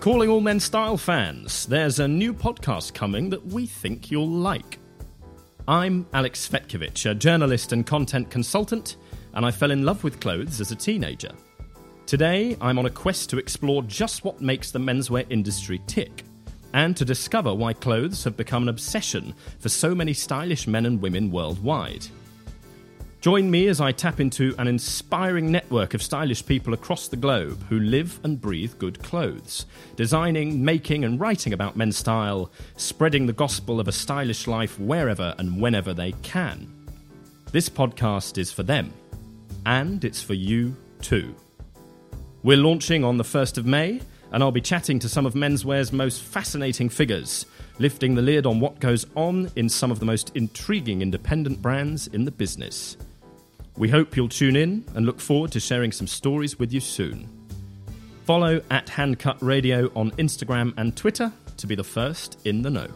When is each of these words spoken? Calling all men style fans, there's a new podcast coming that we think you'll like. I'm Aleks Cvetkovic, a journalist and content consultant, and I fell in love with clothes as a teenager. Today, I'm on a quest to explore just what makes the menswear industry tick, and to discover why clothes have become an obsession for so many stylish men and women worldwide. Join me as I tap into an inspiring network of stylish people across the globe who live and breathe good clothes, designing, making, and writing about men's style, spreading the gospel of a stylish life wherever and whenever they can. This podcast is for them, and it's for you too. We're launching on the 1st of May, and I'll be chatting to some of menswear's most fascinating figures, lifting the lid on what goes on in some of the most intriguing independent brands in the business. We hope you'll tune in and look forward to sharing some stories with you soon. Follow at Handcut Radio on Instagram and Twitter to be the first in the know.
Calling 0.00 0.30
all 0.30 0.40
men 0.40 0.58
style 0.58 0.96
fans, 0.96 1.66
there's 1.66 1.98
a 1.98 2.08
new 2.08 2.32
podcast 2.32 2.94
coming 2.94 3.28
that 3.28 3.44
we 3.48 3.66
think 3.66 4.10
you'll 4.10 4.26
like. 4.26 4.78
I'm 5.68 6.06
Aleks 6.14 6.48
Cvetkovic, 6.48 7.10
a 7.10 7.14
journalist 7.14 7.72
and 7.72 7.86
content 7.86 8.30
consultant, 8.30 8.96
and 9.34 9.44
I 9.44 9.50
fell 9.50 9.70
in 9.70 9.84
love 9.84 10.02
with 10.02 10.18
clothes 10.18 10.58
as 10.58 10.70
a 10.70 10.74
teenager. 10.74 11.32
Today, 12.06 12.56
I'm 12.62 12.78
on 12.78 12.86
a 12.86 12.90
quest 12.90 13.28
to 13.28 13.36
explore 13.36 13.82
just 13.82 14.24
what 14.24 14.40
makes 14.40 14.70
the 14.70 14.78
menswear 14.78 15.26
industry 15.28 15.82
tick, 15.86 16.24
and 16.72 16.96
to 16.96 17.04
discover 17.04 17.52
why 17.54 17.74
clothes 17.74 18.24
have 18.24 18.38
become 18.38 18.62
an 18.62 18.68
obsession 18.70 19.34
for 19.58 19.68
so 19.68 19.94
many 19.94 20.14
stylish 20.14 20.66
men 20.66 20.86
and 20.86 21.02
women 21.02 21.30
worldwide. 21.30 22.06
Join 23.20 23.50
me 23.50 23.66
as 23.66 23.82
I 23.82 23.92
tap 23.92 24.18
into 24.18 24.54
an 24.56 24.66
inspiring 24.66 25.52
network 25.52 25.92
of 25.92 26.02
stylish 26.02 26.46
people 26.46 26.72
across 26.72 27.06
the 27.06 27.18
globe 27.18 27.62
who 27.68 27.78
live 27.78 28.18
and 28.24 28.40
breathe 28.40 28.78
good 28.78 29.02
clothes, 29.02 29.66
designing, 29.94 30.64
making, 30.64 31.04
and 31.04 31.20
writing 31.20 31.52
about 31.52 31.76
men's 31.76 31.98
style, 31.98 32.50
spreading 32.78 33.26
the 33.26 33.34
gospel 33.34 33.78
of 33.78 33.88
a 33.88 33.92
stylish 33.92 34.46
life 34.46 34.80
wherever 34.80 35.34
and 35.36 35.60
whenever 35.60 35.92
they 35.92 36.12
can. 36.22 36.66
This 37.52 37.68
podcast 37.68 38.38
is 38.38 38.50
for 38.50 38.62
them, 38.62 38.90
and 39.66 40.02
it's 40.02 40.22
for 40.22 40.32
you 40.32 40.74
too. 41.02 41.34
We're 42.42 42.56
launching 42.56 43.04
on 43.04 43.18
the 43.18 43.24
1st 43.24 43.58
of 43.58 43.66
May, 43.66 44.00
and 44.32 44.42
I'll 44.42 44.50
be 44.50 44.62
chatting 44.62 44.98
to 44.98 45.10
some 45.10 45.26
of 45.26 45.34
menswear's 45.34 45.92
most 45.92 46.22
fascinating 46.22 46.88
figures, 46.88 47.44
lifting 47.78 48.14
the 48.14 48.22
lid 48.22 48.46
on 48.46 48.60
what 48.60 48.80
goes 48.80 49.04
on 49.14 49.50
in 49.56 49.68
some 49.68 49.90
of 49.90 49.98
the 49.98 50.06
most 50.06 50.34
intriguing 50.34 51.02
independent 51.02 51.60
brands 51.60 52.06
in 52.06 52.24
the 52.24 52.30
business. 52.30 52.96
We 53.76 53.88
hope 53.88 54.16
you'll 54.16 54.28
tune 54.28 54.56
in 54.56 54.84
and 54.94 55.06
look 55.06 55.20
forward 55.20 55.52
to 55.52 55.60
sharing 55.60 55.92
some 55.92 56.06
stories 56.06 56.58
with 56.58 56.72
you 56.72 56.80
soon. 56.80 57.28
Follow 58.24 58.62
at 58.70 58.86
Handcut 58.86 59.38
Radio 59.40 59.90
on 59.96 60.10
Instagram 60.12 60.74
and 60.76 60.96
Twitter 60.96 61.32
to 61.56 61.66
be 61.66 61.74
the 61.74 61.84
first 61.84 62.38
in 62.44 62.62
the 62.62 62.70
know. 62.70 62.88